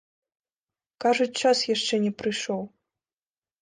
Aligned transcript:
Кажуць, 1.05 1.29
час 1.43 1.57
яшчэ 1.75 2.03
не 2.09 2.13
прыйшоў. 2.25 2.61